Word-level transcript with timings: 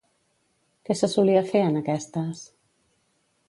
Què 0.89 0.95
se 1.01 1.09
solia 1.15 1.45
fer 1.51 1.63
en 1.67 1.79
aquestes? 1.85 2.43